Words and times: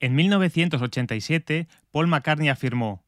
En 0.00 0.14
1987, 0.14 1.68
Paul 1.90 2.08
McCartney 2.08 2.48
afirmó, 2.48 3.04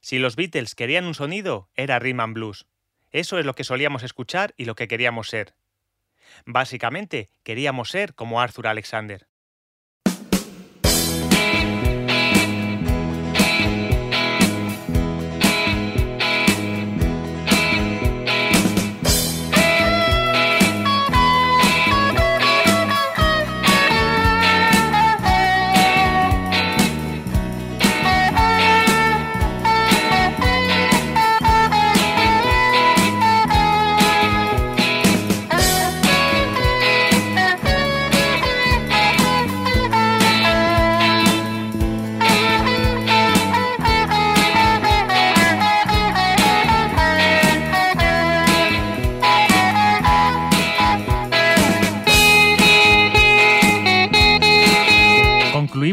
Si 0.00 0.18
los 0.18 0.36
Beatles 0.36 0.74
querían 0.74 1.06
un 1.06 1.14
sonido, 1.14 1.68
era 1.74 1.98
rhythm 1.98 2.20
and 2.20 2.34
blues. 2.34 2.66
Eso 3.10 3.38
es 3.38 3.46
lo 3.46 3.54
que 3.54 3.64
solíamos 3.64 4.02
escuchar 4.02 4.54
y 4.56 4.64
lo 4.64 4.74
que 4.74 4.88
queríamos 4.88 5.28
ser. 5.28 5.54
Básicamente, 6.44 7.28
queríamos 7.42 7.90
ser 7.90 8.14
como 8.14 8.40
Arthur 8.40 8.66
Alexander. 8.66 9.26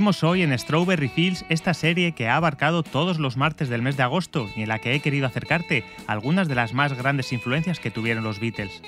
Hoy 0.05 0.43
en 0.43 0.55
Strawberry 0.57 1.09
Fields 1.09 1.45
esta 1.49 1.73
serie 1.73 2.11
que 2.11 2.27
ha 2.27 2.35
abarcado 2.35 2.83
todos 2.83 3.17
los 3.17 3.37
martes 3.37 3.69
del 3.69 3.81
mes 3.81 3.97
de 3.97 4.03
agosto 4.03 4.47
y 4.55 4.61
en 4.61 4.67
la 4.67 4.77
que 4.77 4.93
he 4.93 4.99
querido 4.99 5.25
acercarte 5.25 5.83
algunas 6.05 6.47
de 6.47 6.53
las 6.53 6.73
más 6.73 6.93
grandes 6.93 7.33
influencias 7.33 7.79
que 7.79 7.89
tuvieron 7.89 8.23
los 8.23 8.39
Beatles. 8.39 8.83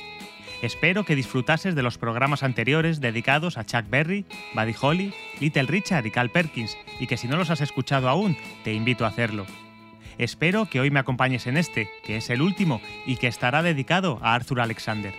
Espero 0.61 1.05
que 1.05 1.15
disfrutases 1.15 1.73
de 1.73 1.81
los 1.81 1.97
programas 1.97 2.43
anteriores 2.43 3.01
dedicados 3.01 3.57
a 3.57 3.65
Chuck 3.65 3.89
Berry, 3.89 4.25
Buddy 4.53 4.75
Holly, 4.79 5.13
Little 5.39 5.63
Richard 5.63 6.05
y 6.05 6.11
Cal 6.11 6.29
Perkins, 6.29 6.77
y 6.99 7.07
que 7.07 7.17
si 7.17 7.27
no 7.27 7.35
los 7.35 7.49
has 7.49 7.61
escuchado 7.61 8.09
aún, 8.09 8.37
te 8.63 8.73
invito 8.73 9.03
a 9.03 9.07
hacerlo. 9.07 9.47
Espero 10.19 10.67
que 10.67 10.79
hoy 10.79 10.91
me 10.91 10.99
acompañes 10.99 11.47
en 11.47 11.57
este, 11.57 11.89
que 12.05 12.17
es 12.17 12.29
el 12.29 12.43
último 12.43 12.79
y 13.07 13.15
que 13.15 13.25
estará 13.25 13.63
dedicado 13.63 14.19
a 14.21 14.35
Arthur 14.35 14.61
Alexander. 14.61 15.15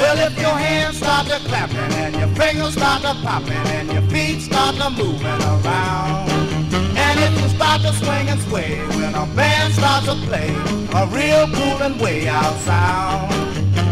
Well, 0.00 0.16
if 0.18 0.38
your 0.40 0.56
hands 0.56 0.96
start 0.96 1.26
to 1.26 1.38
clapping 1.46 1.92
and 2.00 2.16
your 2.16 2.28
fingers 2.28 2.72
start 2.72 3.02
to 3.02 3.12
popping 3.22 3.66
and 3.76 3.92
your 3.92 4.00
feet 4.08 4.40
start 4.40 4.74
to 4.76 4.88
moving 4.88 5.26
around. 5.26 6.30
And 6.96 7.16
if 7.20 7.32
you 7.42 7.48
start 7.50 7.82
to 7.82 7.92
swing 7.92 8.26
and 8.32 8.40
sway 8.48 8.78
when 8.96 9.14
a 9.14 9.26
band 9.36 9.74
starts 9.74 10.06
to 10.06 10.14
play 10.24 10.48
a 10.96 11.06
real 11.12 11.44
cool 11.52 11.82
and 11.84 12.00
way 12.00 12.26
out 12.28 12.56
sound. 12.60 13.30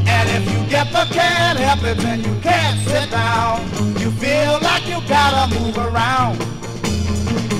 And 0.09 0.27
if 0.31 0.51
you 0.51 0.61
get 0.71 0.91
the 0.93 1.05
can't 1.13 1.59
help 1.59 1.85
it 1.85 2.03
and 2.03 2.25
you 2.25 2.35
can't 2.41 2.81
sit 2.89 3.11
down, 3.11 3.69
you 4.01 4.11
feel 4.11 4.59
like 4.63 4.89
you 4.89 5.07
gotta 5.07 5.55
move 5.61 5.77
around. 5.77 6.39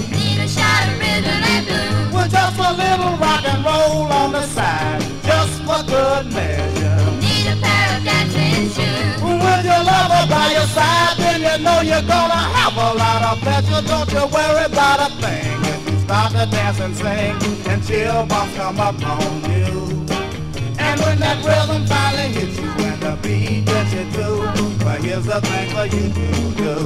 Need 0.09 0.41
a 0.41 0.49
shot 0.49 0.89
of 0.89 0.99
rhythm 0.99 1.41
and 1.53 1.67
blues. 1.67 2.15
With 2.15 2.33
just 2.33 2.59
a 2.59 2.73
little 2.73 3.15
rock 3.19 3.45
and 3.45 3.63
roll 3.63 4.11
on 4.11 4.33
the 4.33 4.43
side, 4.47 5.03
just 5.23 5.63
for 5.65 5.85
good 5.85 6.33
measure. 6.33 7.18
A 7.49 7.55
pair 7.65 7.89
of 7.97 8.03
dancing 8.05 8.69
shoes. 8.77 9.23
With 9.23 9.65
your 9.71 9.83
lover 9.91 10.25
by 10.29 10.49
your 10.57 10.69
side, 10.77 11.17
then 11.19 11.41
you 11.49 11.57
know 11.65 11.81
you're 11.81 12.07
gonna 12.15 12.43
have 12.59 12.77
a 12.77 12.91
lot 13.03 13.23
of 13.31 13.39
pleasure. 13.41 13.83
Don't 13.87 14.11
you 14.13 14.25
worry 14.37 14.65
about 14.65 14.99
a 15.07 15.09
thing. 15.23 15.59
If 15.73 15.81
you 15.91 15.97
start 16.01 16.33
to 16.33 16.45
dance 16.51 16.81
and 16.81 16.95
sing, 16.97 17.35
and 17.71 17.81
chill 17.87 18.27
bumps 18.27 18.55
come 18.57 18.79
up 18.81 19.03
on 19.03 19.43
you. 19.51 20.07
And 20.79 21.01
when 21.01 21.19
that 21.25 21.39
rhythm 21.45 21.87
finally 21.87 22.29
hits 22.37 22.57
you, 22.59 22.71
and 22.89 23.01
the 23.03 23.17
beat 23.23 23.65
gets 23.67 23.93
you 23.93 24.05
too, 24.13 24.37
well, 24.85 25.03
here's 25.03 25.27
the 25.27 25.41
thing 25.41 25.69
for 25.75 25.87
you 25.87 26.05
to 26.19 26.29
do. 26.63 26.77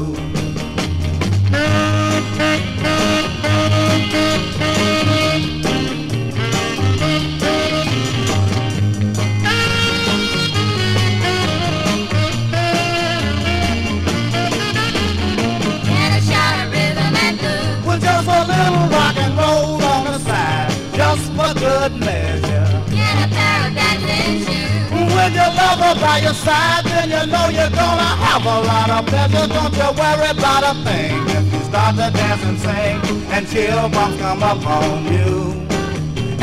Good 21.83 21.99
measure. 21.99 22.67
Get 22.95 23.17
a 23.25 23.29
pair 23.35 23.67
of 23.67 23.75
dancing 23.75 24.39
shoes. 24.47 25.15
With 25.15 25.35
your 25.35 25.51
lover 25.61 25.95
by 26.01 26.19
your 26.23 26.35
side, 26.35 26.85
then 26.85 27.11
you 27.11 27.25
know 27.33 27.47
you're 27.49 27.75
gonna 27.75 28.11
have 28.25 28.45
a 28.47 28.59
lot 28.71 28.91
of 28.91 29.07
pleasure. 29.07 29.47
Don't 29.49 29.75
you 29.81 29.91
worry 29.99 30.31
about 30.31 30.63
a 30.71 30.75
thing. 30.87 31.15
If 31.39 31.53
you 31.53 31.61
start 31.71 31.97
to 31.97 32.09
dance 32.19 32.45
and 32.45 32.59
sing, 32.65 32.97
and 33.35 33.49
chill 33.49 33.89
bumps 33.89 34.21
come 34.21 34.43
up 34.45 34.65
on 34.65 35.13
you. 35.13 35.33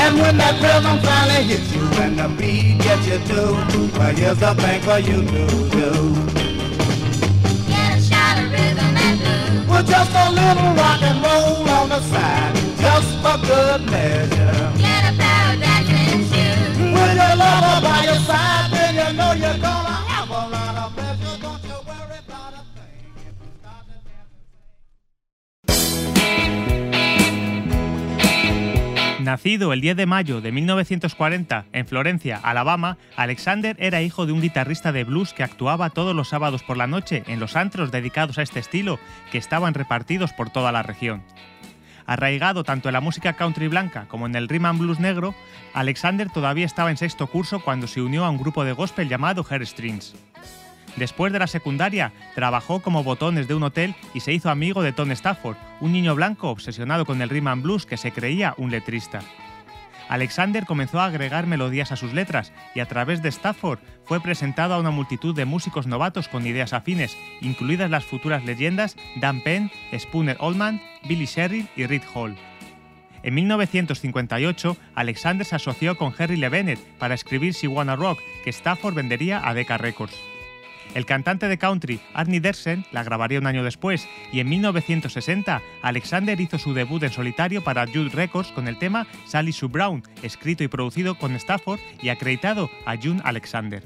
And 0.03 0.17
when 0.19 0.35
that 0.41 0.55
rhythm 0.63 0.97
finally 1.07 1.43
hits 1.51 1.73
you, 1.73 1.85
and 2.03 2.19
the 2.19 2.27
beat 2.37 2.81
gets 2.83 3.07
you 3.07 3.19
too, 3.29 3.51
well, 3.97 4.15
here's 4.15 4.39
the 4.39 4.53
thing 4.55 4.81
for 4.87 4.99
you 5.09 5.19
to 5.33 5.43
do. 5.79 5.91
Get 7.71 7.97
a 7.97 8.01
shot 8.09 8.35
of 8.41 8.51
rhythm 8.51 8.93
and 9.07 9.15
blues. 9.21 9.69
With 9.71 9.87
just 9.87 10.11
a 10.11 10.27
little 10.39 10.71
rock 10.81 11.01
and 11.01 11.19
roll 11.23 11.69
on 11.79 11.89
the 11.89 12.01
side, 12.11 12.55
just 12.83 13.11
for 13.23 13.37
good 13.47 13.81
measure. 13.89 14.58
Nacido 29.29 29.73
el 29.73 29.81
10 29.81 29.95
de 29.95 30.05
mayo 30.07 30.41
de 30.41 30.51
1940 30.51 31.65
en 31.71 31.85
Florencia, 31.85 32.39
Alabama, 32.41 32.97
Alexander 33.15 33.75
era 33.77 34.01
hijo 34.01 34.25
de 34.25 34.31
un 34.31 34.41
guitarrista 34.41 34.91
de 34.91 35.03
blues 35.03 35.33
que 35.33 35.43
actuaba 35.43 35.91
todos 35.91 36.15
los 36.15 36.29
sábados 36.29 36.63
por 36.63 36.77
la 36.77 36.87
noche 36.87 37.23
en 37.27 37.39
los 37.39 37.55
antros 37.55 37.91
dedicados 37.91 38.39
a 38.39 38.41
este 38.41 38.59
estilo 38.59 38.97
que 39.31 39.37
estaban 39.37 39.75
repartidos 39.75 40.33
por 40.33 40.49
toda 40.49 40.71
la 40.71 40.81
región. 40.81 41.23
Arraigado 42.09 42.63
tanto 42.63 42.89
en 42.89 42.93
la 42.93 43.01
música 43.01 43.33
country 43.33 43.67
blanca 43.67 44.07
como 44.07 44.25
en 44.25 44.33
el 44.33 44.49
rhythm 44.49 44.65
and 44.65 44.79
blues 44.79 44.99
negro, 44.99 45.35
Alexander 45.75 46.27
todavía 46.27 46.65
estaba 46.65 46.89
en 46.89 46.97
sexto 46.97 47.27
curso 47.27 47.59
cuando 47.59 47.85
se 47.85 48.01
unió 48.01 48.25
a 48.25 48.31
un 48.31 48.39
grupo 48.39 48.63
de 48.63 48.73
gospel 48.73 49.07
llamado 49.07 49.45
Strings. 49.47 50.15
Después 50.95 51.31
de 51.31 51.37
la 51.37 51.45
secundaria, 51.45 52.11
trabajó 52.33 52.79
como 52.79 53.03
botones 53.03 53.47
de 53.47 53.53
un 53.53 53.61
hotel 53.61 53.93
y 54.15 54.21
se 54.21 54.33
hizo 54.33 54.49
amigo 54.49 54.81
de 54.81 54.91
Tom 54.91 55.11
Stafford, 55.11 55.57
un 55.81 55.91
niño 55.91 56.15
blanco 56.15 56.49
obsesionado 56.49 57.05
con 57.05 57.21
el 57.21 57.29
rhythm 57.29 57.47
and 57.49 57.61
blues 57.61 57.85
que 57.85 57.95
se 57.95 58.11
creía 58.11 58.55
un 58.57 58.71
letrista. 58.71 59.21
Alexander 60.09 60.65
comenzó 60.65 60.99
a 60.99 61.05
agregar 61.05 61.47
melodías 61.47 61.91
a 61.91 61.95
sus 61.95 62.13
letras 62.13 62.51
y 62.75 62.81
a 62.81 62.87
través 62.87 63.21
de 63.21 63.29
Stafford 63.29 63.79
fue 64.03 64.19
presentado 64.19 64.73
a 64.73 64.79
una 64.79 64.89
multitud 64.91 65.35
de 65.35 65.45
músicos 65.45 65.87
novatos 65.87 66.27
con 66.27 66.45
ideas 66.45 66.73
afines, 66.73 67.15
incluidas 67.41 67.91
las 67.91 68.03
futuras 68.03 68.43
leyendas 68.43 68.95
Dan 69.21 69.41
Penn, 69.41 69.71
Spooner 69.97 70.35
Oldman, 70.39 70.81
Billy 71.07 71.25
Sherrill 71.25 71.69
y 71.75 71.85
Reed 71.85 72.03
Hall. 72.13 72.35
En 73.21 73.35
1958, 73.35 74.77
Alexander 74.95 75.45
se 75.45 75.55
asoció 75.55 75.95
con 75.97 76.13
Harry 76.17 76.37
Lee 76.37 76.49
Bennett 76.49 76.79
para 76.97 77.13
escribir 77.13 77.53
She 77.53 77.67
Wanna 77.67 77.95
Rock, 77.95 78.19
que 78.43 78.49
Stafford 78.49 78.95
vendería 78.95 79.47
a 79.47 79.53
Decca 79.53 79.77
Records. 79.77 80.28
El 80.95 81.05
cantante 81.05 81.47
de 81.47 81.57
country 81.57 81.99
Arnie 82.13 82.39
Dersen 82.39 82.85
la 82.91 83.03
grabaría 83.03 83.39
un 83.39 83.47
año 83.47 83.63
después 83.63 84.07
y 84.31 84.39
en 84.39 84.49
1960 84.49 85.61
Alexander 85.81 86.39
hizo 86.39 86.57
su 86.57 86.73
debut 86.73 87.03
en 87.03 87.11
solitario 87.11 87.63
para 87.63 87.85
Jude 87.85 88.09
Records 88.09 88.51
con 88.51 88.67
el 88.67 88.77
tema 88.77 89.07
Sally 89.25 89.51
Sue 89.51 89.69
Brown, 89.69 90.03
escrito 90.23 90.63
y 90.63 90.67
producido 90.67 91.15
con 91.15 91.35
Stafford 91.35 91.79
y 92.01 92.09
acreditado 92.09 92.69
a 92.85 92.95
June 92.97 93.21
Alexander. 93.23 93.83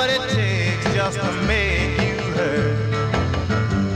What 0.00 0.08
it 0.08 0.30
takes 0.30 0.94
just 0.94 1.18
to 1.18 1.30
make 1.46 2.00
you 2.00 2.16
hurt. 2.32 2.90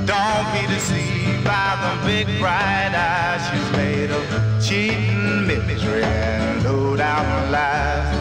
Don't 0.04 0.46
be 0.52 0.66
deceived 0.74 1.42
by 1.44 1.70
the 1.82 2.06
big 2.06 2.26
bright 2.38 2.92
eyes. 2.92 3.40
She's 3.48 3.70
made 3.72 4.10
of 4.10 4.22
cheating, 4.62 5.46
misery, 5.46 6.04
and 6.04 6.62
low 6.62 6.94
down 6.94 7.50
lies. 7.50 8.13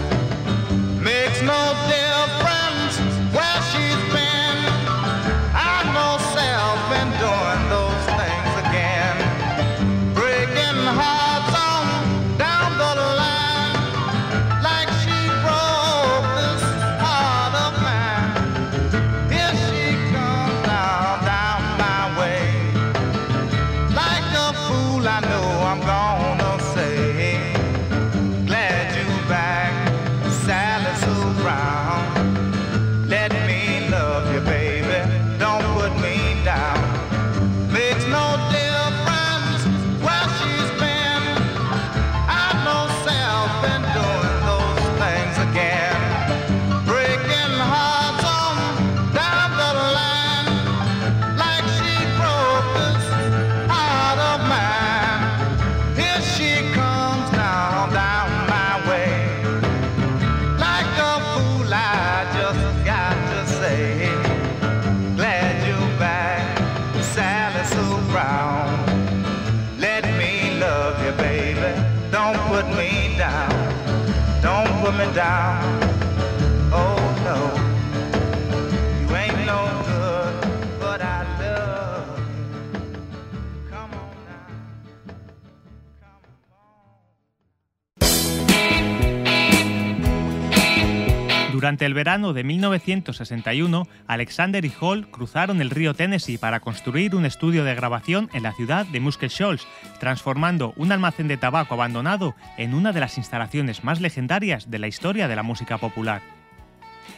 Durante 91.63 91.85
el 91.85 91.93
verano 91.93 92.33
de 92.33 92.43
1961, 92.43 93.87
Alexander 94.05 94.65
y 94.65 94.73
Hall 94.81 95.09
cruzaron 95.09 95.61
el 95.61 95.69
río 95.69 95.93
Tennessee 95.93 96.37
para 96.37 96.59
construir 96.59 97.15
un 97.15 97.25
estudio 97.25 97.63
de 97.63 97.73
grabación 97.73 98.29
en 98.33 98.43
la 98.43 98.51
ciudad 98.51 98.85
de 98.85 98.99
Muscle 98.99 99.29
Shoals, 99.29 99.65
transformando 99.97 100.73
un 100.75 100.91
almacén 100.91 101.29
de 101.29 101.37
tabaco 101.37 101.75
abandonado 101.75 102.35
en 102.57 102.73
una 102.73 102.91
de 102.91 102.99
las 102.99 103.17
instalaciones 103.17 103.85
más 103.85 104.01
legendarias 104.01 104.69
de 104.69 104.79
la 104.79 104.87
historia 104.87 105.29
de 105.29 105.37
la 105.37 105.43
música 105.43 105.77
popular. 105.77 106.21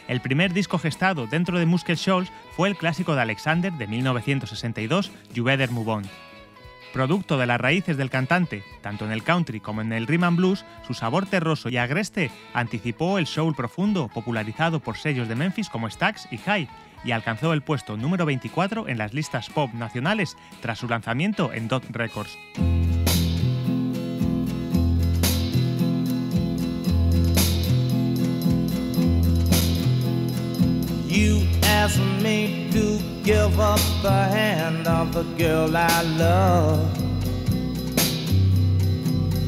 El 0.06 0.20
primer 0.20 0.52
disco 0.52 0.78
gestado 0.78 1.26
dentro 1.26 1.58
de 1.58 1.66
Muscle 1.66 1.96
Shoals 1.96 2.30
fue 2.54 2.68
el 2.68 2.76
clásico 2.76 3.16
de 3.16 3.22
Alexander 3.22 3.72
de 3.72 3.88
1962, 3.88 5.10
You 5.34 5.42
Better 5.42 5.72
Move 5.72 5.90
On. 5.90 6.04
Producto 6.96 7.36
de 7.36 7.44
las 7.44 7.60
raíces 7.60 7.98
del 7.98 8.08
cantante, 8.08 8.64
tanto 8.80 9.04
en 9.04 9.12
el 9.12 9.22
country 9.22 9.60
como 9.60 9.82
en 9.82 9.92
el 9.92 10.06
rhythm 10.06 10.24
and 10.24 10.36
blues, 10.38 10.64
su 10.86 10.94
sabor 10.94 11.26
terroso 11.26 11.68
y 11.68 11.76
agreste 11.76 12.30
anticipó 12.54 13.18
el 13.18 13.26
soul 13.26 13.54
profundo 13.54 14.08
popularizado 14.08 14.80
por 14.80 14.96
sellos 14.96 15.28
de 15.28 15.34
Memphis 15.34 15.68
como 15.68 15.90
Stax 15.90 16.26
y 16.30 16.38
High 16.38 16.70
y 17.04 17.10
alcanzó 17.10 17.52
el 17.52 17.60
puesto 17.60 17.98
número 17.98 18.24
24 18.24 18.88
en 18.88 18.96
las 18.96 19.12
listas 19.12 19.50
pop 19.50 19.74
nacionales 19.74 20.38
tras 20.62 20.78
su 20.78 20.88
lanzamiento 20.88 21.52
en 21.52 21.68
Dot 21.68 21.84
Records. 21.90 22.38
You 31.16 31.48
asked 31.62 31.98
me 32.20 32.68
to 32.72 33.00
give 33.24 33.58
up 33.58 33.80
the 34.02 34.10
hand 34.10 34.86
of 34.86 35.14
the 35.14 35.22
girl 35.42 35.74
I 35.74 36.02
love. 36.02 36.94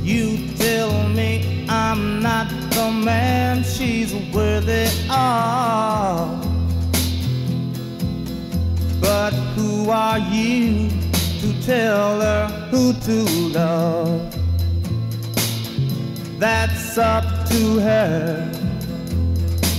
You 0.02 0.48
tell 0.56 1.10
me 1.10 1.66
I'm 1.68 2.22
not 2.22 2.48
the 2.70 2.90
man 2.90 3.64
she's 3.64 4.14
worthy 4.32 4.88
of. 5.10 6.40
But 8.98 9.34
who 9.54 9.90
are 9.90 10.18
you 10.20 10.88
to 11.42 11.62
tell 11.66 12.22
her 12.22 12.46
who 12.70 12.94
to 12.94 13.24
love? 13.52 14.34
That's 16.38 16.96
up 16.96 17.46
to 17.50 17.78
her. 17.80 18.58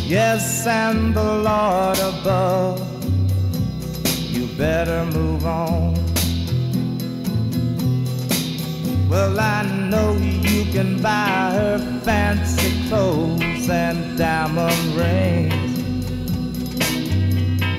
Yes, 0.09 0.65
and 0.65 1.13
the 1.13 1.23
Lord 1.23 1.99
above. 1.99 2.79
You 4.31 4.47
better 4.57 5.05
move 5.05 5.45
on. 5.45 5.93
Well, 9.07 9.39
I 9.39 9.61
know 9.91 10.13
you 10.17 10.65
can 10.71 10.99
buy 10.99 11.51
her 11.53 11.77
fancy 12.01 12.89
clothes 12.89 13.69
and 13.69 14.17
diamond 14.17 14.81
rings. 14.95 15.77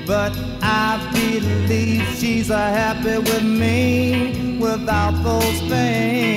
But 0.07 0.31
I 0.61 1.11
believe 1.11 2.07
she's 2.17 2.49
a 2.49 2.57
happy 2.57 3.17
with 3.17 3.43
me 3.43 4.57
without 4.57 5.21
those 5.21 5.59
things. 5.67 6.30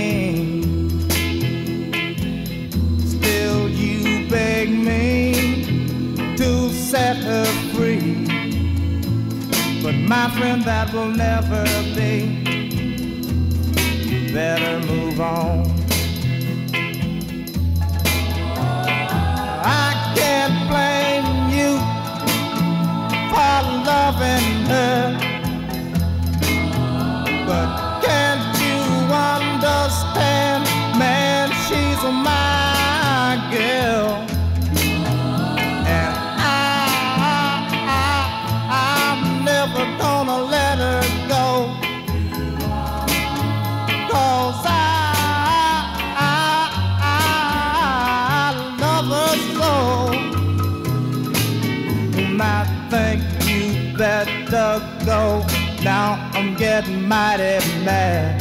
Free. 7.74 8.26
But 9.82 9.94
my 9.94 10.30
friend, 10.36 10.62
that 10.64 10.92
will 10.94 11.08
never 11.08 11.64
be. 11.96 12.12
You 14.08 14.32
better 14.32 14.74
move 14.86 15.20
on. 15.20 15.64
I 19.86 19.88
can't 20.16 20.56
blame 20.70 21.30
you 21.56 21.72
for 23.30 23.56
loving 23.90 24.48
her. 24.72 25.02
But 27.48 27.68
can't 28.06 28.46
you 28.64 28.78
understand, 29.32 30.64
man, 30.98 31.50
she's 31.66 32.02
my 32.30 33.36
girl. 33.52 34.03
Mighty 57.06 57.58
mad. 57.84 58.40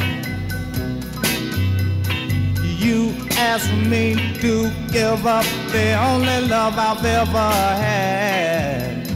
You 2.64 3.14
asked 3.38 3.74
me 3.74 4.16
to 4.42 4.70
give 4.92 5.26
up 5.26 5.46
the 5.72 5.94
only 5.94 6.48
love 6.48 6.76
I've 6.78 7.06
ever 7.06 7.52
had. 7.88 9.08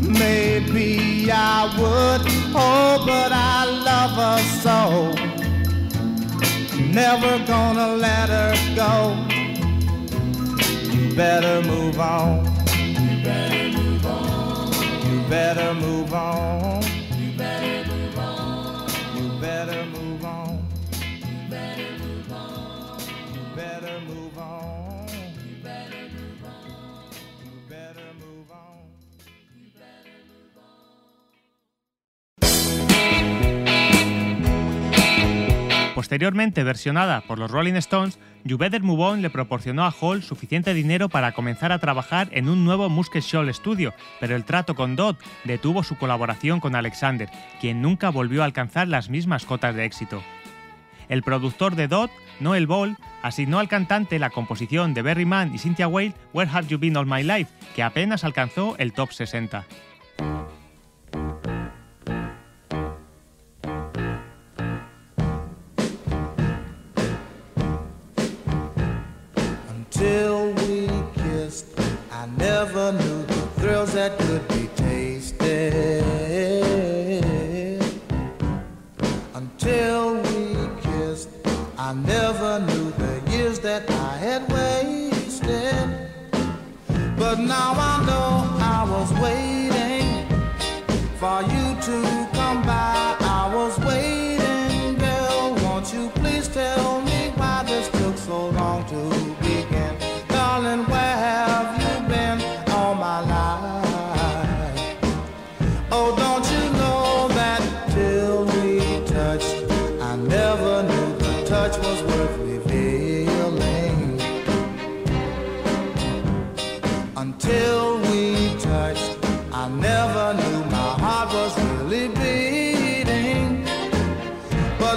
Maybe 0.00 1.30
I 1.30 1.64
would, 1.78 2.22
oh, 2.54 3.02
but 3.06 3.32
I 3.32 3.64
love 3.88 4.14
her 4.22 4.38
so. 4.62 5.34
Never 6.78 7.44
gonna 7.46 7.96
let 7.96 8.28
her 8.28 8.54
go. 8.76 9.16
You 10.92 11.14
better 11.16 11.62
move 11.62 11.98
on. 11.98 12.44
You 12.76 13.24
better 13.24 13.78
move 13.78 14.06
on. 14.06 14.72
You 15.10 15.28
better 15.28 15.74
move 15.74 16.14
on. 16.14 16.83
Posteriormente 36.14 36.62
versionada 36.62 37.22
por 37.22 37.40
los 37.40 37.50
Rolling 37.50 37.74
Stones, 37.74 38.20
You 38.44 38.56
Better 38.56 38.84
Move 38.84 39.02
On 39.02 39.20
le 39.20 39.30
proporcionó 39.30 39.84
a 39.84 39.90
Hall 39.90 40.22
suficiente 40.22 40.72
dinero 40.72 41.08
para 41.08 41.32
comenzar 41.32 41.72
a 41.72 41.80
trabajar 41.80 42.28
en 42.30 42.48
un 42.48 42.64
nuevo 42.64 42.88
Musket 42.88 43.24
Shoal 43.24 43.52
Studio, 43.52 43.92
pero 44.20 44.36
el 44.36 44.44
trato 44.44 44.76
con 44.76 44.94
Dodd 44.94 45.16
detuvo 45.42 45.82
su 45.82 45.98
colaboración 45.98 46.60
con 46.60 46.76
Alexander, 46.76 47.28
quien 47.60 47.82
nunca 47.82 48.10
volvió 48.10 48.42
a 48.42 48.44
alcanzar 48.44 48.86
las 48.86 49.10
mismas 49.10 49.44
cotas 49.44 49.74
de 49.74 49.86
éxito. 49.86 50.22
El 51.08 51.24
productor 51.24 51.74
de 51.74 51.88
Dodd, 51.88 52.10
Noel 52.38 52.68
Ball, 52.68 52.96
asignó 53.24 53.58
al 53.58 53.68
cantante 53.68 54.20
la 54.20 54.30
composición 54.30 54.94
de 54.94 55.02
Berry 55.02 55.26
Mann 55.26 55.52
y 55.52 55.58
Cynthia 55.58 55.88
Wade, 55.88 56.14
Where 56.32 56.48
Have 56.48 56.68
You 56.68 56.78
Been 56.78 56.96
All 56.96 57.06
My 57.06 57.24
Life, 57.24 57.50
que 57.74 57.82
apenas 57.82 58.22
alcanzó 58.22 58.76
el 58.78 58.92
top 58.92 59.10
60. 59.10 59.66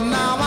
now 0.10 0.38
I 0.38 0.47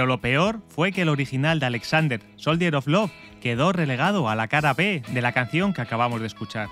Pero 0.00 0.08
lo 0.08 0.22
peor 0.22 0.62
fue 0.68 0.92
que 0.92 1.02
el 1.02 1.10
original 1.10 1.60
de 1.60 1.66
Alexander, 1.66 2.22
Soldier 2.36 2.74
of 2.74 2.86
Love, 2.86 3.10
quedó 3.42 3.70
relegado 3.70 4.30
a 4.30 4.34
la 4.34 4.48
cara 4.48 4.72
B 4.72 5.02
de 5.06 5.20
la 5.20 5.32
canción 5.32 5.74
que 5.74 5.82
acabamos 5.82 6.22
de 6.22 6.26
escuchar. 6.26 6.70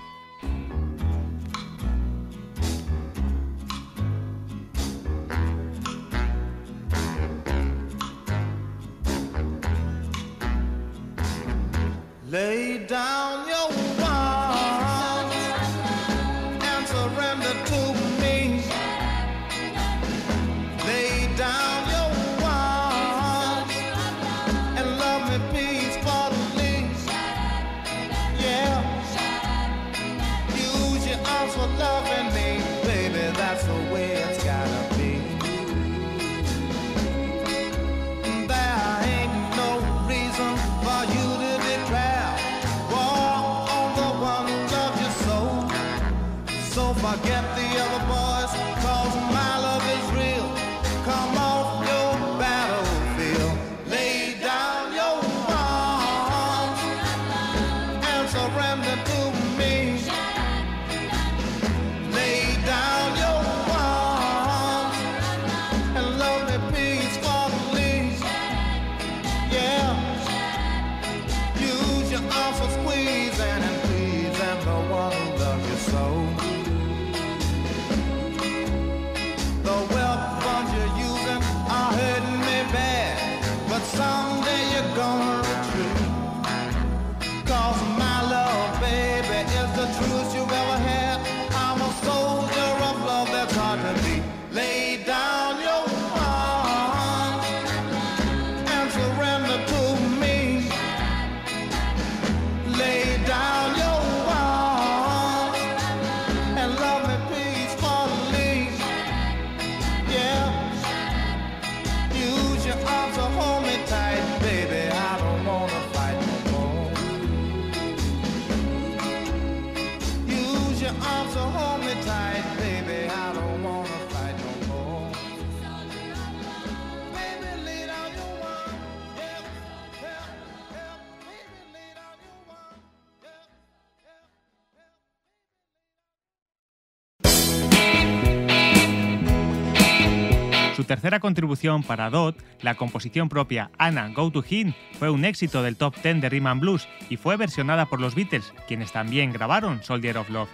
tercera 140.89 141.19
contribución 141.19 141.83
para 141.83 142.09
Dot, 142.09 142.35
la 142.63 142.73
composición 142.73 143.29
propia 143.29 143.69
Anna 143.77 144.09
Go 144.09 144.31
to 144.31 144.43
Him, 144.49 144.73
fue 144.97 145.11
un 145.11 145.23
éxito 145.23 145.61
del 145.61 145.75
top 145.75 145.93
10 146.01 146.19
de 146.19 146.29
Rhythm 146.29 146.59
Blues 146.59 146.87
y 147.11 147.17
fue 147.17 147.37
versionada 147.37 147.85
por 147.85 148.01
los 148.01 148.15
Beatles, 148.15 148.51
quienes 148.67 148.91
también 148.91 149.31
grabaron 149.31 149.83
Soldier 149.83 150.17
of 150.17 150.31
Love. 150.31 150.49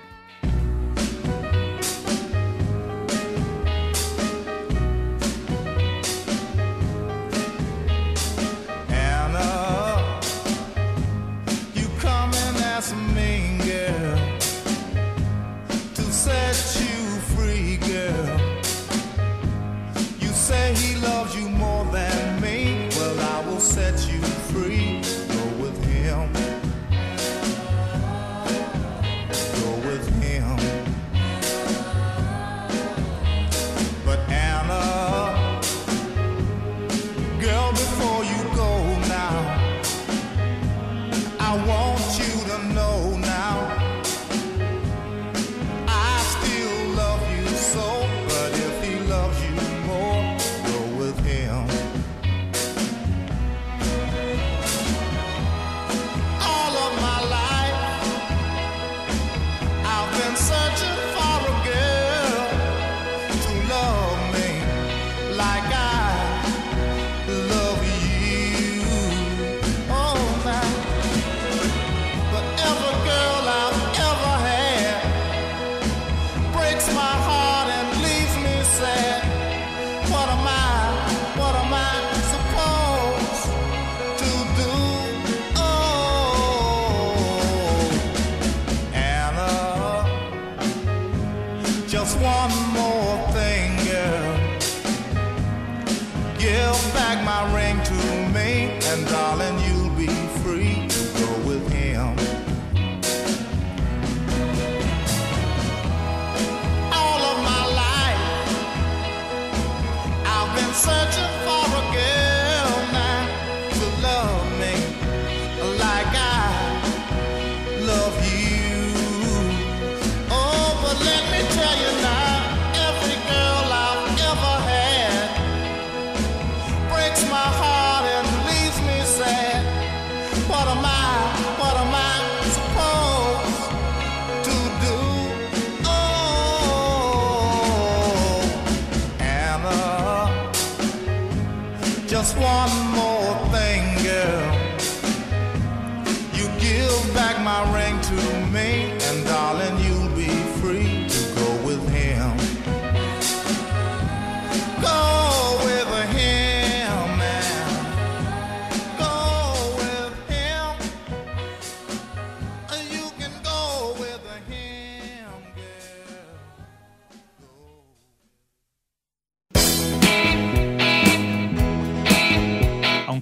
just 142.25 142.37
one 142.37 142.95
more. 142.95 143.14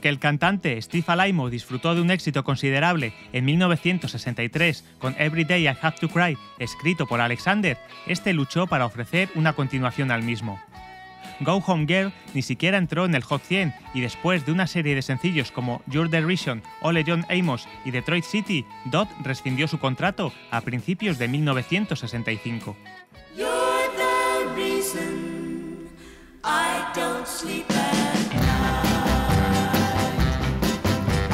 El 0.04 0.20
cantante 0.20 0.82
Steve 0.82 1.06
Alaimo 1.08 1.50
disfrutó 1.50 1.96
de 1.96 2.02
un 2.02 2.12
éxito 2.12 2.44
considerable 2.44 3.14
en 3.32 3.46
1963 3.46 4.84
con 5.00 5.16
Every 5.18 5.46
Day 5.46 5.64
I 5.64 5.78
Have 5.82 5.96
to 6.02 6.10
Cry, 6.10 6.38
escrito 6.60 7.08
por 7.08 7.22
Alexander, 7.22 7.78
este 8.06 8.34
luchó 8.34 8.68
para 8.68 8.86
ofrecer 8.86 9.30
una 9.36 9.54
continuación 9.54 10.12
al 10.12 10.22
mismo. 10.22 10.62
Go 11.40 11.64
Home 11.66 11.86
Girl 11.88 12.12
ni 12.34 12.42
siquiera 12.42 12.78
entró 12.78 13.06
en 13.06 13.16
el 13.16 13.24
Hot 13.24 13.44
100 13.44 13.74
y 13.94 14.02
después 14.02 14.46
de 14.46 14.52
una 14.52 14.68
serie 14.68 14.94
de 14.94 15.02
sencillos 15.02 15.52
como 15.52 15.82
Your 15.88 16.10
Derision, 16.10 16.62
Ole 16.82 17.06
John 17.08 17.26
Amos 17.30 17.68
y 17.86 17.92
Detroit 17.92 18.26
City, 18.26 18.66
Dodd 18.86 19.08
rescindió 19.24 19.70
su 19.70 19.80
contrato 19.80 20.34
a 20.52 20.60
principios 20.62 21.18
de 21.18 21.30
1965. 21.30 22.76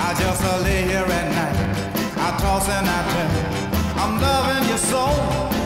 I 0.09 0.13
just 0.15 0.41
lay 0.63 0.81
here 0.85 1.05
at 1.05 1.27
night. 1.37 1.55
I 2.17 2.35
toss 2.39 2.67
and 2.67 2.87
I 2.89 2.99
turn. 3.13 3.29
I'm 3.95 4.19
loving 4.19 4.67
you 4.67 4.77
so. 4.79 5.58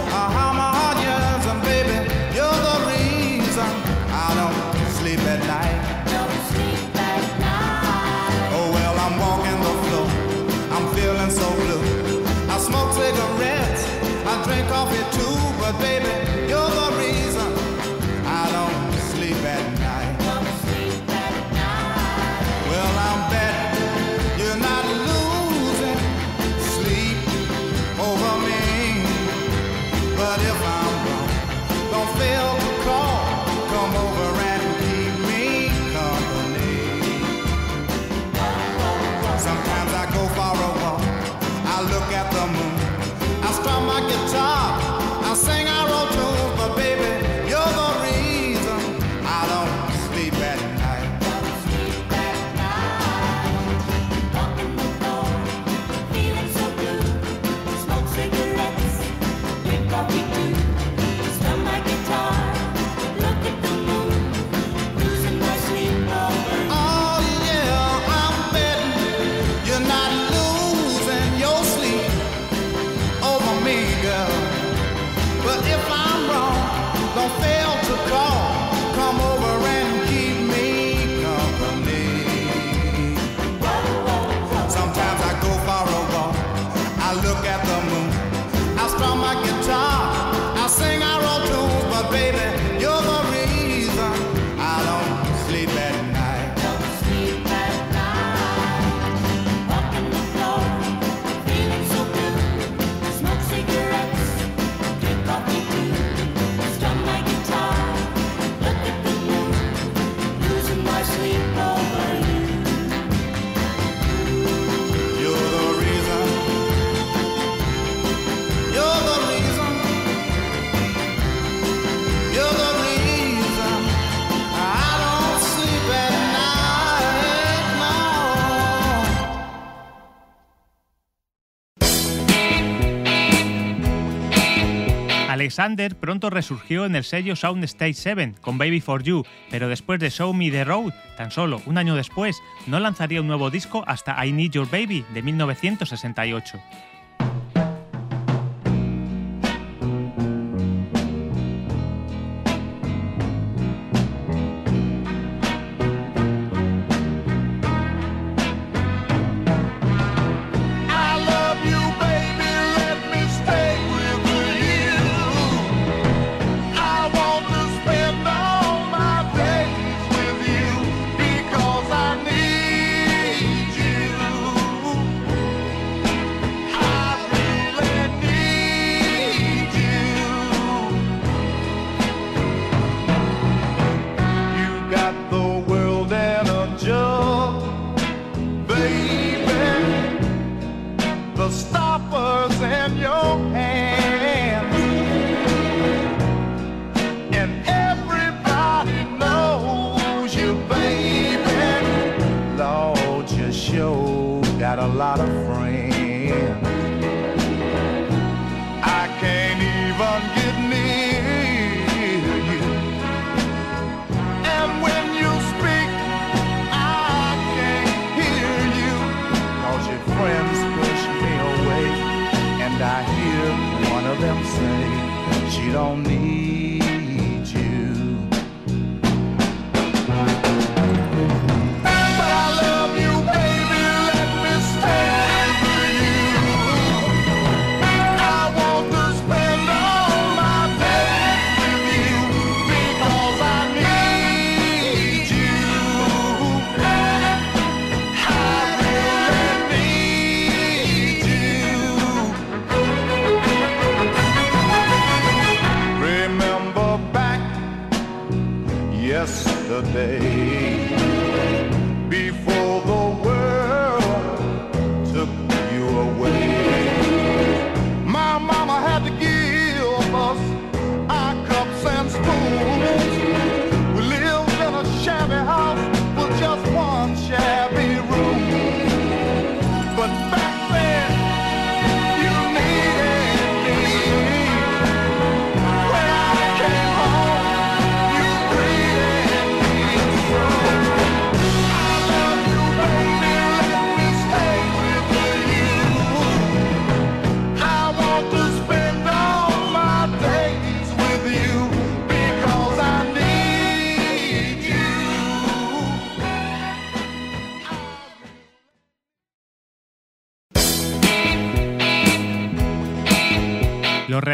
Alexander 135.44 135.94
pronto 135.98 136.30
resurgió 136.30 136.86
en 136.86 136.96
el 136.96 137.04
sello 137.04 137.36
Soundstage 137.36 137.96
7 137.96 138.36
con 138.40 138.58
Baby 138.58 138.80
for 138.80 139.04
You, 139.04 139.26
pero 139.52 139.68
después 139.68 140.00
de 140.00 140.10
Show 140.10 140.34
Me 140.34 140.50
the 140.50 140.64
Road, 140.64 140.94
tan 141.18 141.32
solo 141.32 141.62
un 141.66 141.78
año 141.78 141.96
después, 141.96 142.42
no 142.66 142.80
lanzaría 142.80 143.20
un 143.20 143.28
nuevo 143.28 143.50
disco 143.50 143.84
hasta 143.86 144.26
I 144.26 144.32
Need 144.32 144.52
Your 144.52 144.72
Baby 144.72 145.04
de 145.14 145.22
1968. 145.22 146.62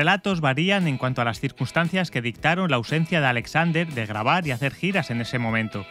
Relatos 0.10 0.42
varían 0.42 0.88
en 0.88 0.98
cuanto 0.98 1.22
a 1.22 1.24
las 1.24 1.40
circunstancias 1.40 2.10
que 2.10 2.24
dictaron 2.24 2.72
la 2.72 2.78
ausencia 2.78 3.22
de 3.22 3.28
Alexander 3.28 3.88
de 3.88 4.08
grabar 4.08 4.48
y 4.48 4.50
hacer 4.50 4.74
giras 4.74 5.12
en 5.12 5.22
ese 5.22 5.38
momento. 5.38 5.86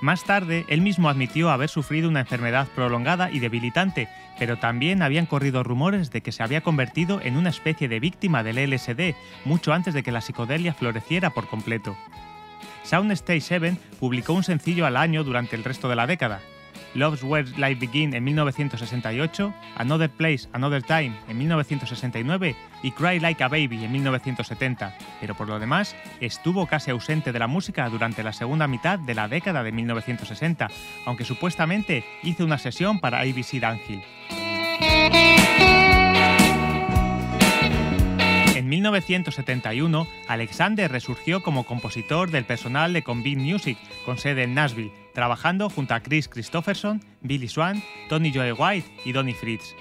Más 0.00 0.22
tarde, 0.22 0.64
él 0.68 0.82
mismo 0.82 1.08
admitió 1.08 1.50
haber 1.50 1.68
sufrido 1.68 2.08
una 2.08 2.20
enfermedad 2.20 2.68
prolongada 2.76 3.32
y 3.32 3.40
debilitante, 3.40 4.06
pero 4.38 4.56
también 4.58 5.02
habían 5.02 5.26
corrido 5.26 5.64
rumores 5.64 6.12
de 6.12 6.20
que 6.20 6.30
se 6.30 6.44
había 6.44 6.60
convertido 6.60 7.20
en 7.24 7.36
una 7.36 7.50
especie 7.50 7.88
de 7.88 7.98
víctima 7.98 8.44
del 8.44 8.70
LSD 8.70 9.16
mucho 9.44 9.72
antes 9.72 9.94
de 9.94 10.04
que 10.04 10.12
la 10.12 10.20
psicodelia 10.20 10.72
floreciera 10.72 11.30
por 11.30 11.48
completo. 11.48 11.96
Soundstage 12.84 13.40
7 13.40 13.76
publicó 13.98 14.32
un 14.32 14.44
sencillo 14.44 14.86
al 14.86 14.96
año 14.96 15.24
durante 15.24 15.56
el 15.56 15.64
resto 15.64 15.88
de 15.88 15.96
la 15.96 16.06
década. 16.06 16.40
Love's 16.94 17.22
Where 17.22 17.48
Life 17.56 17.80
Begin 17.80 18.14
en 18.14 18.24
1968, 18.24 19.52
Another 19.76 20.10
Place, 20.10 20.48
Another 20.52 20.82
Time 20.82 21.14
en 21.28 21.38
1969 21.38 22.56
y 22.82 22.90
Cry 22.92 23.20
Like 23.20 23.42
a 23.42 23.48
Baby 23.48 23.84
en 23.84 23.92
1970, 23.92 24.96
pero 25.20 25.34
por 25.34 25.48
lo 25.48 25.58
demás 25.58 25.96
estuvo 26.20 26.66
casi 26.66 26.90
ausente 26.90 27.32
de 27.32 27.38
la 27.38 27.46
música 27.46 27.88
durante 27.88 28.22
la 28.22 28.32
segunda 28.32 28.66
mitad 28.68 28.98
de 28.98 29.14
la 29.14 29.28
década 29.28 29.62
de 29.62 29.72
1960, 29.72 30.68
aunque 31.06 31.24
supuestamente 31.24 32.04
hizo 32.22 32.44
una 32.44 32.58
sesión 32.58 33.00
para 33.00 33.20
ABC 33.20 33.60
Dunhill. 33.60 34.02
En 38.54 38.68
1971, 38.68 40.06
Alexander 40.26 40.90
resurgió 40.90 41.42
como 41.42 41.64
compositor 41.64 42.30
del 42.30 42.44
personal 42.44 42.92
de 42.92 43.02
Convict 43.02 43.40
Music, 43.40 43.78
con 44.04 44.16
sede 44.16 44.44
en 44.44 44.54
Nashville, 44.54 45.03
trabajando 45.14 45.70
junto 45.70 45.94
a 45.94 46.00
Chris 46.00 46.28
Christopherson, 46.28 47.00
Billy 47.22 47.48
Swan, 47.48 47.82
Tony 48.08 48.32
Joe 48.32 48.52
White 48.52 48.90
y 49.04 49.12
Donnie 49.12 49.34
Fritz. 49.34 49.74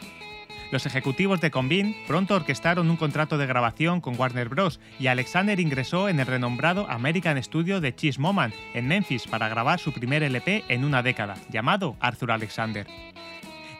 Los 0.71 0.87
ejecutivos 0.87 1.39
de 1.39 1.51
Convin 1.51 1.95
pronto 2.07 2.33
orquestaron 2.33 2.89
un 2.89 2.97
contrato 2.97 3.37
de 3.37 3.45
grabación 3.45 4.01
con 4.01 4.19
Warner 4.19 4.49
Bros. 4.49 4.79
y 4.99 5.05
Alexander 5.05 5.59
ingresó 5.59 6.09
en 6.09 6.19
el 6.19 6.25
renombrado 6.25 6.89
American 6.89 7.41
Studio 7.43 7.79
de 7.79 7.93
Chis 7.93 8.17
Moman 8.17 8.53
en 8.73 8.87
Memphis 8.87 9.27
para 9.27 9.49
grabar 9.49 9.79
su 9.79 9.91
primer 9.91 10.23
LP 10.23 10.63
en 10.69 10.83
una 10.83 11.03
década, 11.03 11.35
llamado 11.51 11.95
Arthur 11.99 12.31
Alexander. 12.31 12.87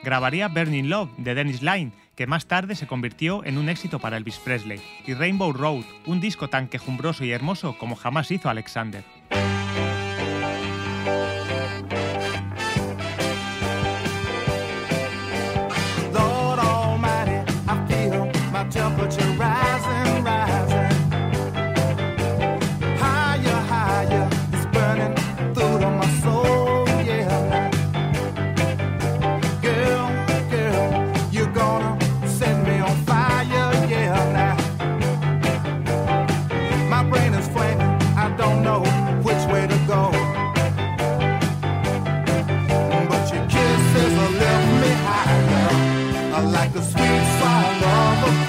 Grabaría 0.03 0.49
Burning 0.49 0.89
Love 0.89 1.09
de 1.17 1.33
Dennis 1.33 1.63
Line, 1.63 1.93
que 2.15 2.27
más 2.27 2.45
tarde 2.45 2.75
se 2.75 2.85
convirtió 2.85 3.43
en 3.43 3.57
un 3.57 3.69
éxito 3.69 3.97
para 3.97 4.17
Elvis 4.17 4.37
Presley, 4.37 4.79
y 5.07 5.15
Rainbow 5.15 5.51
Road, 5.51 5.85
un 6.05 6.21
disco 6.21 6.47
tan 6.47 6.67
quejumbroso 6.67 7.23
y 7.25 7.31
hermoso 7.31 7.75
como 7.79 7.95
jamás 7.95 8.29
hizo 8.29 8.49
Alexander. 8.49 9.03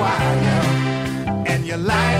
fire 0.04 1.44
and 1.46 1.66
your 1.66 1.78
life. 1.78 2.13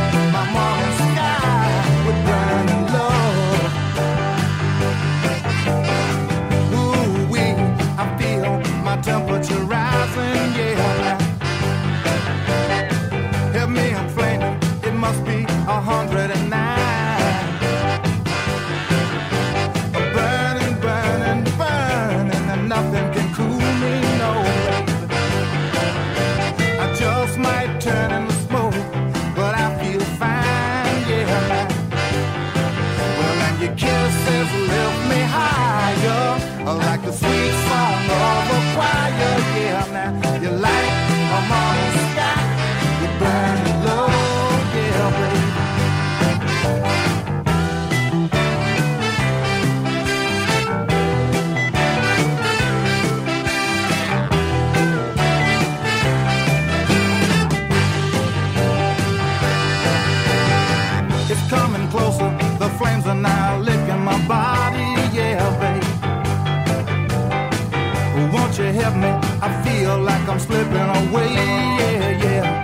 Feel 69.94 70.02
like 70.04 70.28
I'm 70.28 70.38
slipping 70.38 70.90
away, 71.00 71.30
yeah, 71.78 72.24
yeah. 72.24 72.62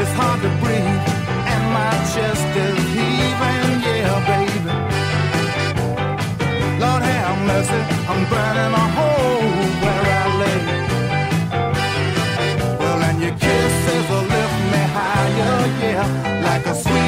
It's 0.00 0.12
hard 0.18 0.40
to 0.44 0.50
breathe, 0.62 1.02
and 1.52 1.62
my 1.78 1.92
chest 2.12 2.46
is 2.64 2.78
heaving, 2.94 3.72
yeah, 3.84 4.18
baby. 4.30 4.74
Lord 6.82 7.02
have 7.10 7.38
mercy, 7.50 7.80
I'm 8.10 8.22
burning 8.30 8.74
a 8.82 8.86
hole 8.96 9.50
where 9.82 10.04
I 10.20 10.24
lay. 10.40 10.60
Well, 12.80 13.00
and 13.08 13.18
your 13.24 13.36
kisses 13.44 14.04
will 14.10 14.26
lift 14.34 14.58
me 14.72 14.82
higher, 14.96 15.58
yeah, 15.82 16.06
like 16.48 16.64
a 16.66 16.74
sweet 16.74 17.05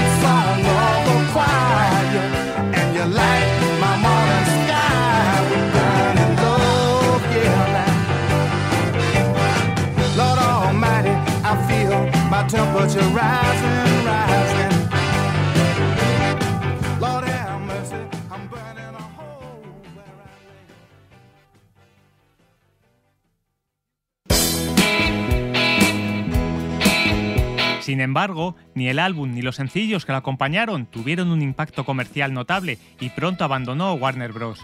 Sin 27.80 28.00
embargo, 28.00 28.54
ni 28.74 28.88
el 28.88 29.00
álbum 29.00 29.34
ni 29.34 29.42
los 29.42 29.56
sencillos 29.56 30.04
que 30.04 30.12
lo 30.12 30.18
acompañaron 30.18 30.86
tuvieron 30.86 31.30
un 31.30 31.42
impacto 31.42 31.84
comercial 31.84 32.32
notable 32.32 32.78
y 33.00 33.08
pronto 33.08 33.42
abandonó 33.44 33.94
Warner 33.94 34.32
Bros. 34.32 34.60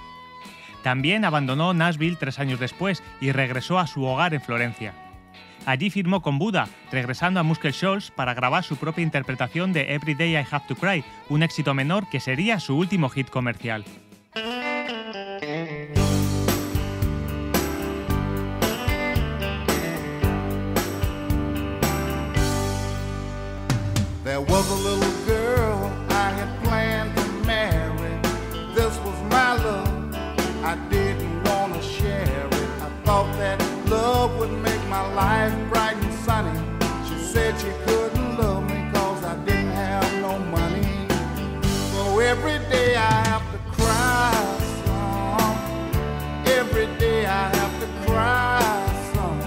También 0.85 1.25
abandonó 1.25 1.75
Nashville 1.75 2.17
tres 2.21 2.39
años 2.39 2.61
después 2.61 3.03
y 3.21 3.33
regresó 3.33 3.79
a 3.81 3.87
su 3.87 4.05
hogar 4.05 4.35
en 4.35 4.41
Florencia. 4.41 5.04
Allí 5.67 5.91
firmó 5.91 6.21
con 6.21 6.39
Buda, 6.39 6.69
regresando 6.93 7.41
a 7.41 7.43
Muscle 7.43 7.73
Shoals 7.73 8.11
para 8.11 8.35
grabar 8.35 8.65
su 8.65 8.77
propia 8.77 9.03
interpretación 9.03 9.73
de 9.73 9.95
Every 9.95 10.15
Day 10.15 10.35
I 10.35 10.47
Have 10.51 10.67
to 10.69 10.75
Cry, 10.75 11.05
un 11.29 11.43
éxito 11.43 11.73
menor 11.73 12.09
que 12.11 12.21
sería 12.21 12.61
su 12.61 12.77
último 12.77 13.09
hit 13.09 13.31
comercial. 13.31 13.85
Every 42.25 42.59
day 42.71 42.97
I 42.97 43.15
have 43.29 43.45
to 43.53 43.59
cry 43.77 44.33
some. 44.83 45.57
Every 46.59 46.87
day 46.99 47.27
I 47.27 47.45
have 47.59 47.75
to 47.83 47.89
cry 48.07 48.63
some. 49.13 49.41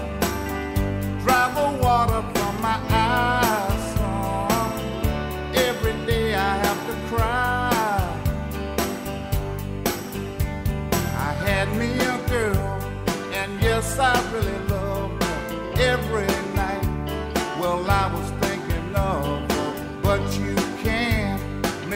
Drive 1.24 1.52
the 1.60 1.68
water 1.82 2.22
from 2.34 2.52
my 2.62 2.78
eyes 2.88 3.82
some. 3.96 4.72
Every 5.68 5.96
day 6.06 6.34
I 6.34 6.52
have 6.66 6.80
to 6.90 6.94
cry. 7.10 8.04
I 11.28 11.32
had 11.48 11.68
me 11.80 11.90
a 12.14 12.16
girl, 12.30 12.66
and 13.40 13.60
yes, 13.60 13.98
I 13.98 14.14
really 14.32 14.58
loved 14.68 15.22
her 15.24 15.38
every 15.92 16.27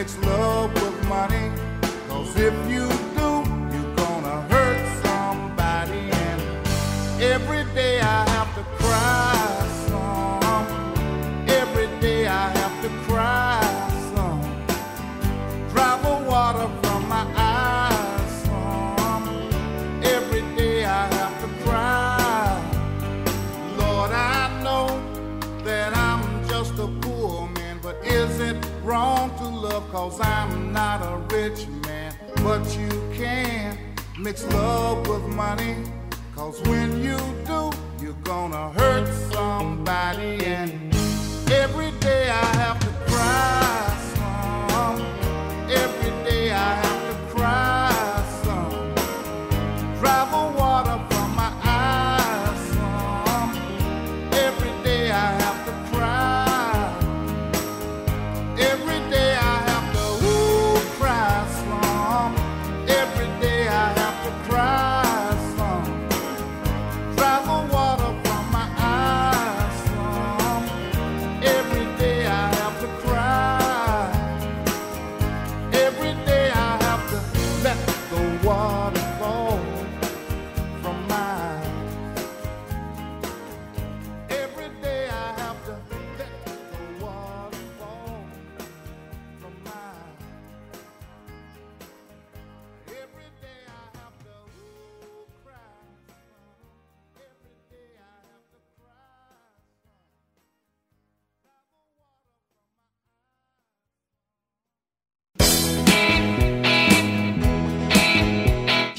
mix 0.03 0.17
love 0.25 0.73
with 0.73 1.07
money. 1.07 1.49
Cause 2.09 2.35
if 2.35 2.53
you 2.69 3.02
Cause 29.93 30.19
I'm 30.21 30.73
not 30.73 31.03
a 31.03 31.17
rich 31.35 31.67
man. 31.85 32.15
But 32.37 32.65
you 32.75 32.89
can 33.13 33.77
mix 34.17 34.43
love 34.45 35.07
with 35.07 35.21
money. 35.35 35.75
Cause 36.35 36.59
when 36.63 37.03
you 37.03 37.15
do, 37.45 37.71
you're 38.01 38.21
gonna 38.23 38.71
hurt 38.71 39.07
somebody. 39.31 40.43
And 40.45 40.91
every 41.51 41.91
day 41.99 42.27
I 42.27 42.45
have 42.57 42.79
to 42.79 43.11
cry 43.11 43.92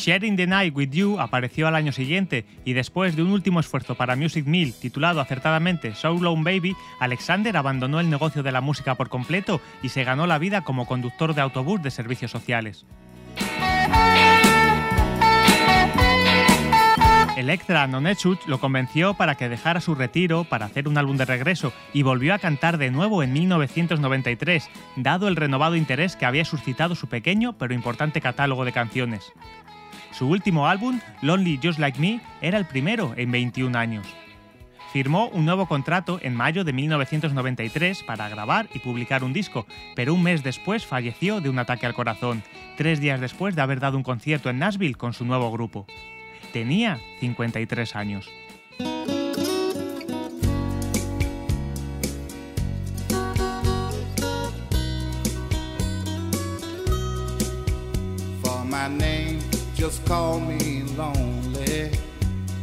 Sharing 0.05 0.37
the 0.37 0.47
Night 0.47 0.77
with 0.77 0.90
You 0.90 1.19
apareció 1.19 1.67
al 1.67 1.75
año 1.75 1.90
siguiente 1.90 2.45
y 2.67 2.75
después 2.75 3.17
de 3.17 3.23
un 3.23 3.31
último 3.31 3.59
esfuerzo 3.59 3.95
para 3.95 4.17
Music 4.17 4.45
Mill 4.45 4.75
titulado 4.75 5.19
acertadamente 5.19 5.95
So 5.95 6.12
Long 6.12 6.45
Baby, 6.45 6.77
Alexander 7.01 7.57
abandonó 7.57 8.01
el 8.01 8.11
negocio 8.11 8.43
de 8.43 8.53
la 8.53 8.61
música 8.61 8.97
por 8.97 9.09
completo 9.09 9.62
y 9.83 9.88
se 9.88 10.05
ganó 10.05 10.27
la 10.27 10.37
vida 10.37 10.61
como 10.61 10.85
conductor 10.85 11.35
de 11.35 11.40
autobús 11.40 11.83
de 11.83 11.90
servicios 11.90 12.31
sociales. 12.31 12.85
Electra 17.38 17.87
Nonechut 17.87 18.45
lo 18.47 18.61
convenció 18.61 19.14
para 19.14 19.37
que 19.37 19.49
dejara 19.49 19.81
su 19.81 19.95
retiro 19.95 20.45
para 20.45 20.67
hacer 20.67 20.87
un 20.87 20.99
álbum 20.99 21.17
de 21.17 21.25
regreso 21.25 21.73
y 21.95 22.03
volvió 22.03 22.35
a 22.35 22.38
cantar 22.38 22.77
de 22.77 22.90
nuevo 22.90 23.23
en 23.23 23.33
1993, 23.33 24.69
dado 24.97 25.29
el 25.29 25.37
renovado 25.37 25.77
interés 25.77 26.14
que 26.14 26.27
había 26.27 26.45
suscitado 26.45 26.95
su 26.95 27.09
pequeño 27.09 27.55
pero 27.59 27.73
importante 27.73 28.21
catálogo 28.21 28.67
de 28.67 28.73
canciones. 28.73 29.33
Su 30.14 30.29
último 30.29 30.68
álbum, 30.68 31.00
Lonely 31.22 31.59
Just 31.61 31.81
Like 31.81 31.98
Me, 31.98 32.20
era 32.40 32.57
el 32.57 32.66
primero 32.66 33.14
en 33.16 33.33
21 33.33 33.77
años. 33.77 34.07
Firmó 34.92 35.27
un 35.31 35.44
nuevo 35.44 35.66
contrato 35.66 36.20
en 36.22 36.37
mayo 36.37 36.62
de 36.62 36.72
1993 36.72 38.05
para 38.05 38.29
grabar 38.29 38.68
y 38.72 38.79
publicar 38.79 39.24
un 39.24 39.33
disco, 39.33 39.66
pero 39.96 40.14
un 40.14 40.22
mes 40.22 40.44
después 40.44 40.87
falleció 40.87 41.40
de 41.40 41.50
un 41.50 41.59
ataque 41.59 41.87
al 41.87 41.94
corazón, 41.94 42.44
tres 42.77 43.00
días 43.00 43.20
después 43.20 43.57
de 43.57 43.62
haber 43.62 43.81
dado 43.81 43.96
un 43.96 44.05
concierto 44.05 44.50
en 44.50 44.61
Nashville 44.61 44.94
con 44.94 45.14
su 45.14 45.24
nuevo 45.24 45.50
grupo. 45.50 45.85
Tenía 46.53 47.00
53 47.18 47.96
años. 47.96 48.31
Just 59.85 60.07
call 60.07 60.40
me 60.40 60.83
lonely. 60.97 61.90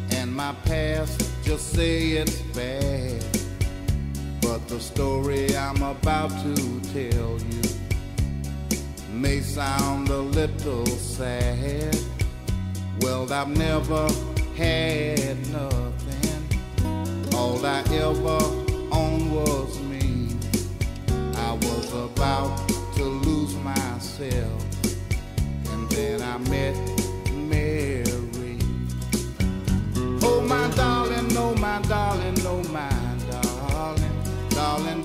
And 0.10 0.36
my 0.36 0.56
past, 0.66 1.22
just 1.44 1.72
say 1.72 2.14
it's 2.14 2.42
bad. 2.58 3.24
But 4.42 4.68
the 4.68 4.80
story 4.80 5.56
I'm 5.56 5.84
about 5.84 6.32
to 6.46 6.56
tell 6.96 7.38
you 7.52 7.62
may 9.14 9.42
sound 9.42 10.10
a 10.10 10.18
little 10.40 10.88
sad. 10.88 11.96
Well, 13.02 13.32
I've 13.32 13.56
never 13.56 14.10
had 14.56 15.38
nothing. 15.52 16.42
All 17.36 17.64
I 17.64 17.82
ever 18.08 18.42
owned 19.00 19.32
was 19.32 19.80
me. 19.92 20.40
I 21.36 21.52
was 21.54 21.94
about 21.94 22.68
to 22.96 23.04
lose 23.04 23.54
myself. 23.58 24.61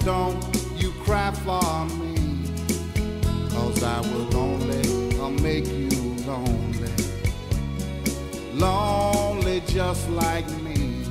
Don't 0.07 0.38
you 0.77 0.92
cry 1.03 1.33
for 1.33 1.85
me. 1.99 2.14
Cause 3.51 3.83
I 3.83 4.01
will 4.03 4.37
only 4.37 5.42
make 5.42 5.66
you 5.66 6.14
lonely. 6.25 6.92
Lonely 8.55 9.62
just 9.66 10.09
like 10.11 10.49
me. 10.62 11.03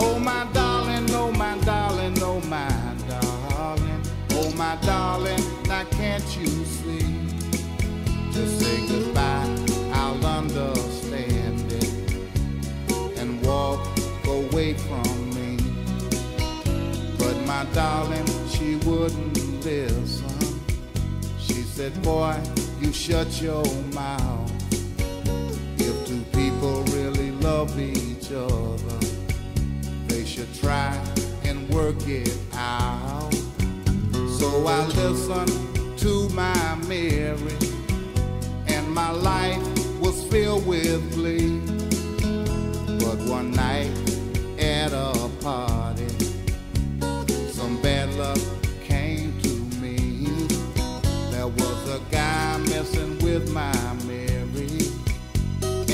Oh, 0.00 0.18
my 0.18 0.48
darling, 0.52 1.06
oh, 1.12 1.30
my 1.30 1.56
darling, 1.58 2.14
no, 2.14 2.40
my 2.40 2.68
darling. 3.06 4.02
Oh, 4.32 4.52
my 4.56 4.76
darling, 4.82 5.40
now 5.68 5.84
can't 5.92 6.28
you 6.36 6.48
see? 6.64 7.06
Just 8.32 8.58
say 8.62 8.84
goodbye, 8.88 9.46
I'll 9.92 10.26
understand 10.26 11.70
it. 11.70 11.88
And 13.16 13.40
walk 13.46 13.86
away 14.26 14.74
from 14.74 15.19
my 17.50 17.64
darling, 17.74 18.24
she 18.48 18.76
wouldn't 18.86 19.64
listen. 19.64 20.38
She 21.40 21.62
said, 21.74 22.00
Boy, 22.00 22.38
you 22.80 22.92
shut 22.92 23.42
your 23.42 23.64
mouth. 23.92 24.52
If 25.76 25.94
two 26.06 26.22
people 26.38 26.84
really 26.98 27.32
love 27.48 27.76
each 27.80 28.30
other, 28.30 28.98
they 30.06 30.24
should 30.24 30.52
try 30.54 30.94
and 31.42 31.68
work 31.70 32.00
it 32.06 32.38
out. 32.54 33.34
So 34.38 34.48
I 34.68 34.86
listened 35.02 35.98
to 35.98 36.28
my 36.28 36.76
Mary, 36.86 37.58
and 38.68 38.84
my 38.94 39.10
life 39.10 39.66
was 39.98 40.24
filled 40.30 40.64
with 40.68 41.02
glee. 41.14 41.58
But 43.02 43.18
one 43.36 43.50
night 43.50 43.90
at 44.56 44.92
a 44.92 45.29
luck 48.20 48.38
came 48.84 49.32
to 49.40 49.54
me. 49.80 49.96
There 51.32 51.48
was 51.48 51.80
a 51.88 52.00
guy 52.10 52.58
messing 52.58 53.18
with 53.20 53.50
my 53.50 53.72
Mary, 54.04 54.76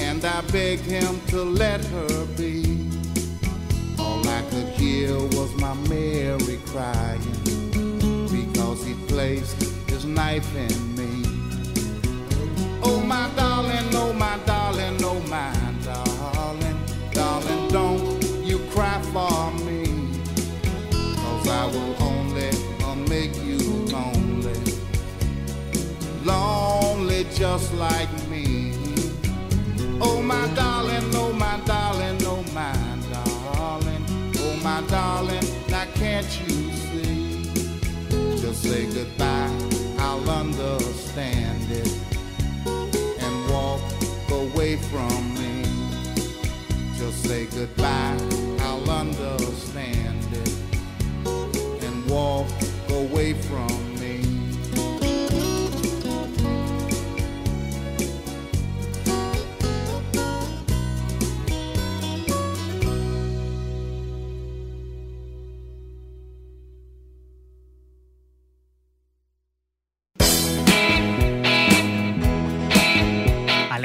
and 0.06 0.24
I 0.24 0.40
begged 0.50 0.86
him 0.96 1.20
to 1.28 1.40
let 1.62 1.84
her 1.84 2.24
be. 2.36 2.90
All 4.00 4.22
I 4.38 4.42
could 4.50 4.70
hear 4.80 5.14
was 5.38 5.50
my 5.66 5.74
Mary 5.88 6.58
crying 6.72 7.36
because 8.36 8.84
he 8.84 8.94
placed 9.06 9.62
his 9.88 10.04
knife 10.04 10.50
in 10.66 10.76
me. 10.98 11.12
Oh, 12.82 13.00
my 13.14 13.30
darling, 13.36 13.88
oh, 14.02 14.12
my 14.12 14.36
darling, 14.46 14.98
oh, 15.04 15.20
my 15.36 15.65
like 27.76 28.10
me. 28.28 28.72
Oh, 30.00 30.22
my 30.22 30.46
darling, 30.54 31.14
oh, 31.14 31.32
my 31.32 31.60
darling, 31.66 32.18
oh, 32.24 32.42
my 32.54 32.72
darling, 33.12 34.04
oh, 34.38 34.60
my 34.62 34.80
darling, 34.88 35.44
now 35.68 35.84
can't 35.94 36.26
you 36.40 36.72
see? 36.72 37.42
Just 38.40 38.62
say 38.62 38.86
goodbye, 38.92 39.52
I'll 39.98 40.28
understand 40.30 41.70
it 41.70 41.92
and 43.20 43.50
walk 43.50 43.82
away 44.30 44.76
from 44.76 45.34
me. 45.34 45.64
Just 46.96 47.24
say 47.24 47.46
goodbye, 47.46 48.16
I'll 48.60 48.90
understand 48.90 50.24
it 50.32 50.54
and 51.84 52.10
walk 52.10 52.48
away 52.90 53.34
from 53.34 53.68
me. 53.68 53.85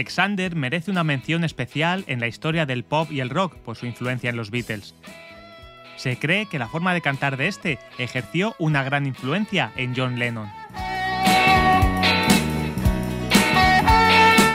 Alexander 0.02 0.56
merece 0.56 0.89
una 0.89 1.04
mención 1.04 1.43
especial 1.43 2.04
en 2.08 2.20
la 2.20 2.26
historia 2.26 2.66
del 2.66 2.84
pop 2.84 3.12
y 3.12 3.20
el 3.20 3.30
rock 3.30 3.56
por 3.58 3.78
su 3.78 3.86
influencia 3.86 4.32
en 4.32 4.36
los 4.36 4.49
Beatles. 4.49 4.95
Se 5.95 6.18
cree 6.18 6.47
que 6.47 6.58
la 6.58 6.68
forma 6.68 6.95
de 6.95 7.02
cantar 7.02 7.38
de 7.38 7.47
este 7.47 7.78
ejerció 7.99 8.56
una 8.58 8.82
gran 8.82 9.06
influencia 9.06 9.72
en 9.76 9.93
John 9.95 10.18
Lennon. 10.18 10.49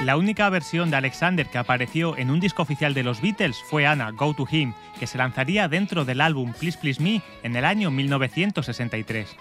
La 0.02 0.16
única 0.16 0.50
versión 0.50 0.90
de 0.90 0.96
Alexander 0.96 1.46
que 1.46 1.58
apareció 1.58 2.18
en 2.18 2.32
un 2.32 2.40
disco 2.40 2.62
oficial 2.62 2.92
de 2.92 3.04
los 3.04 3.22
Beatles 3.22 3.62
fue 3.70 3.86
Anna, 3.86 4.10
Go 4.10 4.34
to 4.34 4.48
Him, 4.50 4.72
que 4.98 5.06
se 5.06 5.16
lanzaría 5.16 5.68
dentro 5.68 6.04
del 6.04 6.22
álbum 6.22 6.54
Please 6.54 6.76
Please 6.76 7.00
Me 7.00 7.22
en 7.44 7.54
el 7.54 7.64
año 7.64 7.92
1963. 7.92 9.36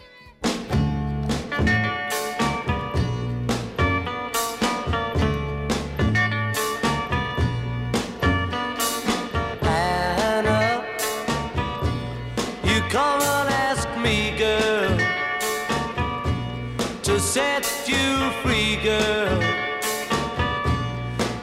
Set 17.35 17.67
you 17.85 18.31
free, 18.41 18.77
girl. 18.77 19.37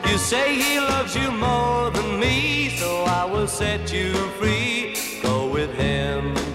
You 0.09 0.16
say 0.16 0.55
he 0.55 0.80
loves 0.80 1.14
you 1.14 1.30
more 1.30 1.90
than 1.90 2.18
me, 2.18 2.70
so 2.78 3.05
I 3.05 3.26
will 3.26 3.47
set 3.47 3.93
you 3.93 4.14
free. 4.38 4.97
Go 5.22 5.51
with 5.51 5.74
him. 5.74 6.51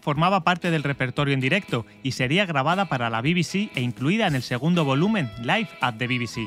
formaba 0.00 0.44
parte 0.44 0.70
del 0.70 0.82
repertorio 0.82 1.34
en 1.34 1.40
directo 1.40 1.86
y 2.02 2.12
sería 2.12 2.46
grabada 2.46 2.88
para 2.88 3.10
la 3.10 3.20
BBC 3.20 3.70
e 3.74 3.80
incluida 3.80 4.26
en 4.26 4.34
el 4.34 4.42
segundo 4.42 4.84
volumen 4.84 5.30
Live 5.42 5.68
at 5.80 5.94
the 5.98 6.06
BBC. 6.06 6.40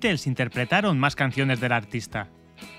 Beatles 0.00 0.28
interpretaron 0.28 0.96
más 0.96 1.16
canciones 1.16 1.58
del 1.58 1.72
artista. 1.72 2.28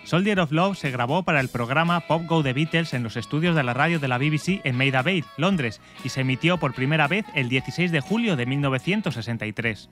Soldier 0.05 0.39
of 0.39 0.53
Love 0.53 0.77
se 0.77 0.89
grabó 0.89 1.23
para 1.23 1.41
el 1.41 1.49
programa 1.49 1.99
Pop 1.99 2.23
Go 2.25 2.41
The 2.41 2.53
Beatles 2.53 2.93
en 2.93 3.03
los 3.03 3.17
estudios 3.17 3.57
de 3.57 3.63
la 3.63 3.73
radio 3.73 3.99
de 3.99 4.07
la 4.07 4.17
BBC 4.17 4.61
en 4.63 4.77
Maida 4.77 5.01
Bay, 5.01 5.25
Londres, 5.35 5.81
y 6.05 6.09
se 6.09 6.21
emitió 6.21 6.57
por 6.57 6.73
primera 6.73 7.09
vez 7.09 7.25
el 7.35 7.49
16 7.49 7.91
de 7.91 7.99
julio 7.99 8.37
de 8.37 8.45
1963. 8.45 9.89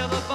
never 0.00 0.29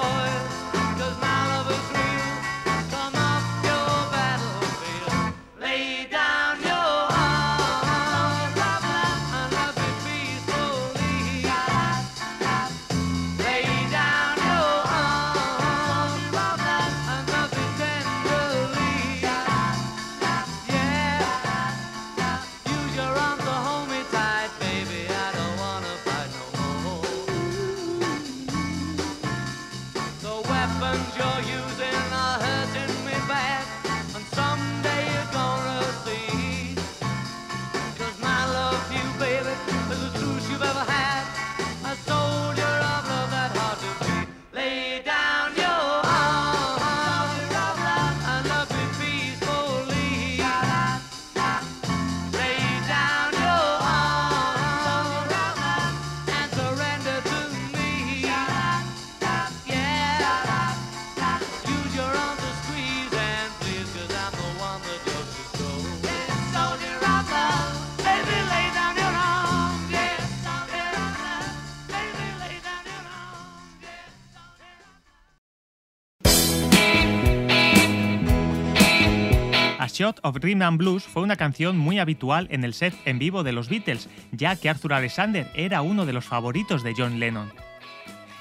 Shot 80.06 80.20
of 80.22 80.36
Rhythm 80.36 80.62
and 80.62 80.78
Blues 80.78 81.02
fue 81.02 81.24
una 81.24 81.34
canción 81.34 81.76
muy 81.76 81.98
habitual 81.98 82.46
en 82.52 82.62
el 82.62 82.74
set 82.74 82.94
en 83.06 83.18
vivo 83.18 83.42
de 83.42 83.50
los 83.50 83.68
Beatles, 83.68 84.08
ya 84.30 84.54
que 84.54 84.70
Arthur 84.70 84.92
Alexander 84.92 85.50
era 85.56 85.82
uno 85.82 86.06
de 86.06 86.12
los 86.12 86.24
favoritos 86.24 86.84
de 86.84 86.94
John 86.96 87.18
Lennon. 87.18 87.50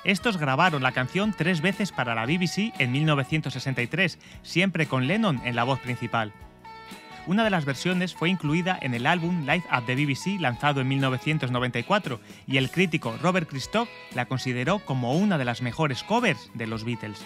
Estos 0.04 0.38
grabaron 0.38 0.84
la 0.84 0.92
canción 0.92 1.34
tres 1.36 1.62
veces 1.62 1.92
para 1.92 2.14
la 2.14 2.28
BBC 2.28 2.72
en 2.78 2.92
1963, 2.92 4.20
siempre 4.44 4.86
con 4.86 5.08
Lennon 5.08 5.42
en 5.44 5.56
la 5.56 5.64
voz 5.64 5.80
principal. 5.80 6.34
Una 7.26 7.44
de 7.44 7.50
las 7.50 7.66
versiones 7.66 8.14
fue 8.14 8.30
incluida 8.30 8.78
en 8.80 8.94
el 8.94 9.08
álbum 9.08 9.48
Live 9.48 9.64
at 9.72 9.86
the 9.86 9.96
BBC 9.96 10.40
lanzado 10.40 10.82
en 10.82 10.88
1994 10.88 12.20
y 12.46 12.58
el 12.58 12.70
crítico 12.70 13.18
Robert 13.24 13.50
Christoph 13.50 13.90
la 14.14 14.28
consideró 14.28 14.78
como 14.78 15.16
una 15.16 15.40
de 15.40 15.46
las 15.46 15.64
mejores 15.64 16.04
covers 16.04 16.52
de 16.54 16.68
los 16.68 16.84
Beatles. 16.84 17.26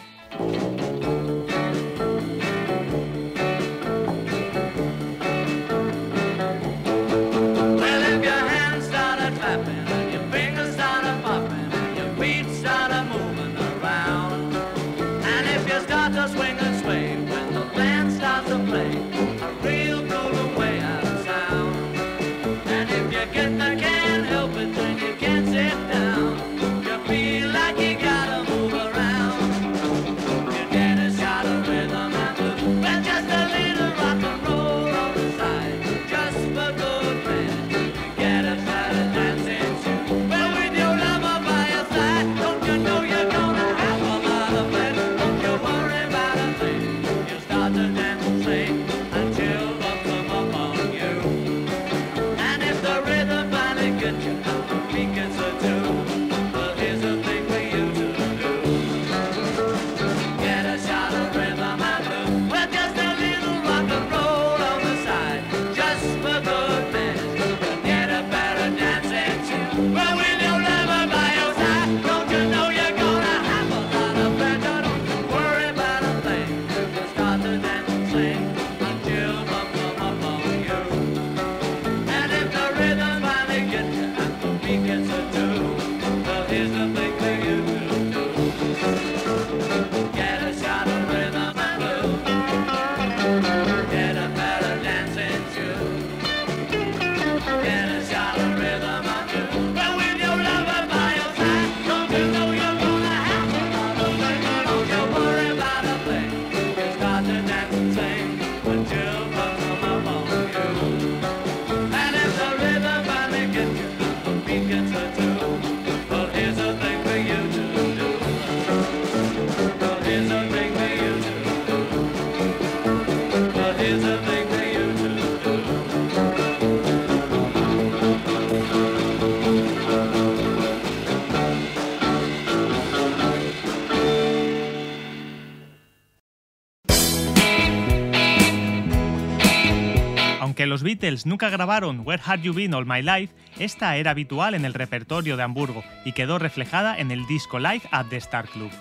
los 140.80 140.84
Beatles 140.86 141.26
nunca 141.26 141.50
grabaron 141.50 142.08
Where 142.08 142.24
Have 142.26 142.42
You 142.42 142.54
Been 142.54 142.74
All 142.74 142.86
My 142.86 143.02
Life, 143.02 143.34
esta 143.58 143.98
era 143.98 144.12
habitual 144.12 144.54
en 144.54 144.64
el 144.64 144.74
repertorio 144.74 145.36
de 145.36 145.44
Hamburgo 145.44 145.84
y 146.06 146.14
quedó 146.14 146.40
reflejada 146.40 146.98
en 146.98 147.12
el 147.12 147.28
disco 147.28 147.60
Live 147.60 147.82
at 147.92 148.06
the 148.06 148.16
Star 148.16 148.48
Club. 148.48 148.72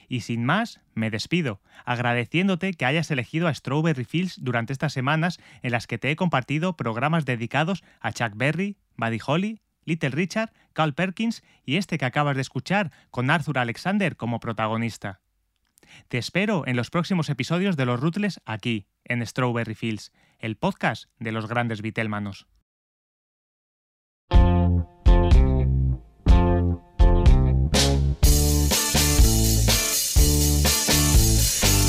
Y 0.07 0.21
sin 0.21 0.45
más, 0.45 0.79
me 0.93 1.09
despido, 1.09 1.61
agradeciéndote 1.85 2.73
que 2.73 2.85
hayas 2.85 3.11
elegido 3.11 3.47
a 3.47 3.53
Strawberry 3.53 4.05
Fields 4.05 4.37
durante 4.41 4.71
estas 4.71 4.93
semanas 4.93 5.39
en 5.63 5.71
las 5.71 5.85
que 5.85 5.97
te 5.97 6.11
he 6.11 6.15
compartido 6.15 6.77
programas 6.77 7.25
dedicados 7.25 7.83
a 7.99 8.13
Chuck 8.13 8.33
Berry, 8.35 8.77
Buddy 8.95 9.19
Holly, 9.25 9.61
Little 9.83 10.09
Richard, 10.09 10.53
Carl 10.73 10.93
Perkins 10.93 11.43
y 11.65 11.77
este 11.77 11.97
que 11.97 12.05
acabas 12.05 12.35
de 12.35 12.41
escuchar 12.41 12.91
con 13.11 13.29
Arthur 13.29 13.57
Alexander 13.57 14.15
como 14.15 14.39
protagonista. 14.39 15.19
Te 16.07 16.17
espero 16.17 16.65
en 16.67 16.75
los 16.75 16.89
próximos 16.89 17.29
episodios 17.29 17.77
de 17.77 17.85
Los 17.85 17.99
Rutles 17.99 18.41
aquí, 18.45 18.87
en 19.05 19.25
Strawberry 19.25 19.75
Fields, 19.75 20.11
el 20.39 20.57
podcast 20.57 21.05
de 21.19 21.31
los 21.31 21.47
grandes 21.47 21.81
Beatlemanos. 21.81 22.47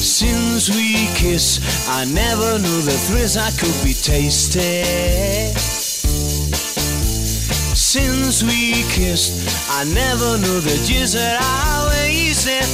Since 0.00 0.70
we 0.70 1.06
kissed, 1.14 1.62
I 1.88 2.04
never 2.06 2.58
knew 2.58 2.82
the 2.82 2.98
thrills 3.06 3.36
I 3.36 3.50
could 3.52 3.84
be 3.84 3.94
tasted. 3.94 5.56
Since 7.76 8.42
we 8.42 8.82
kissed, 8.90 9.32
I 9.70 9.84
never 9.84 10.36
knew 10.38 10.60
the 10.60 10.76
years 10.90 11.12
that 11.12 11.38
I 11.40 11.88
wasted. 11.88 12.66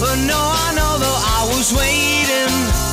But 0.00 0.16
no, 0.26 0.36
I 0.36 0.74
know 0.74 0.98
though 0.98 1.20
I 1.38 1.46
was 1.48 1.72
waiting 1.72 2.87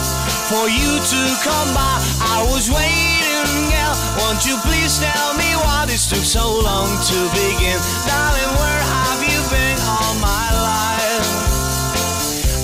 for 0.50 0.70
you 0.70 1.02
to 1.02 1.22
come 1.42 1.74
by. 1.74 1.98
I 2.22 2.46
was 2.54 2.70
waiting, 2.70 3.50
girl. 3.74 3.96
Won't 4.22 4.46
you 4.46 4.58
please 4.62 5.02
tell 5.02 5.34
me 5.34 5.50
why 5.66 5.86
this 5.90 6.06
took 6.06 6.22
so 6.22 6.62
long 6.62 6.90
to 7.10 7.18
begin? 7.34 7.80
Darling, 8.06 8.54
where 8.62 8.84
have 8.94 9.22
you 9.26 9.40
been 9.50 9.78
all 9.90 10.14
my 10.22 10.46
life? 10.54 11.30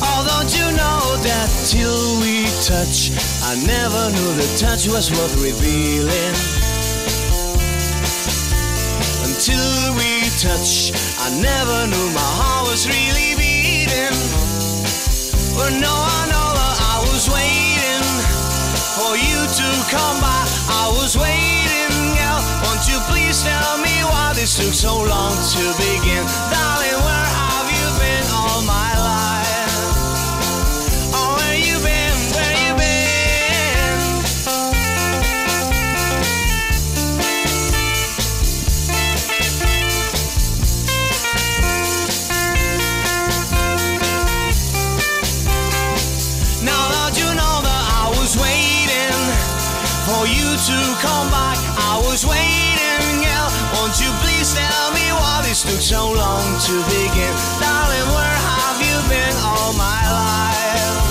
Oh, 0.06 0.22
don't 0.30 0.52
you 0.54 0.68
know 0.78 1.02
that 1.26 1.50
till 1.66 2.22
we 2.22 2.46
touch, 2.62 3.10
I 3.50 3.58
never 3.66 4.14
knew 4.14 4.30
the 4.38 4.50
touch 4.62 4.86
was 4.86 5.10
worth 5.10 5.42
revealing. 5.42 6.38
Until 9.26 9.98
we 9.98 10.30
touch, 10.38 10.94
I 11.18 11.34
never 11.42 11.90
knew 11.90 12.08
my 12.14 12.30
heart 12.38 12.70
was 12.70 12.86
really 12.86 13.34
beating. 13.42 14.14
But 15.58 15.74
no, 15.82 15.90
I 15.90 16.30
know 16.30 16.41
for 19.02 19.18
you 19.18 19.40
to 19.60 19.68
come 19.90 20.18
by. 20.22 20.42
I 20.70 20.86
was 20.94 21.18
waiting, 21.18 22.14
girl. 22.18 22.40
Won't 22.64 22.86
you 22.86 23.00
please 23.10 23.42
tell 23.42 23.78
me 23.82 23.96
why 24.12 24.34
this 24.36 24.58
took 24.58 24.74
so 24.74 24.94
long 25.02 25.34
to 25.54 25.64
begin? 25.82 26.24
Darling, 26.54 27.00
where 27.06 27.30
have 27.42 27.68
you 27.78 27.88
been 27.98 28.26
all 28.30 28.62
my 28.62 28.94
life? 29.06 29.21
Come 51.02 51.30
back, 51.34 51.58
I 51.90 51.98
was 52.06 52.26
waiting, 52.26 53.26
girl. 53.26 53.50
Won't 53.74 53.98
you 54.00 54.12
please 54.22 54.54
tell 54.54 54.94
me 54.94 55.06
why 55.18 55.42
this 55.44 55.64
took 55.64 55.82
so 55.82 56.12
long 56.14 56.60
to 56.70 56.74
begin? 56.94 57.34
Darling, 57.58 58.10
where 58.14 58.38
have 58.50 58.78
you 58.86 58.98
been 59.10 59.36
all 59.42 59.74
my 59.74 60.02
life? 60.14 61.11